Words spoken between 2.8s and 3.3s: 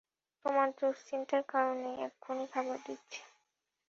দিচ্ছি।